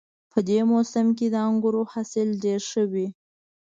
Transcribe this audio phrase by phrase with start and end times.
[0.31, 3.07] په دې موسم کې د انګورو حاصل ډېر ښه وي